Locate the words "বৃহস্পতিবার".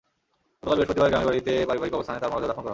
0.77-1.09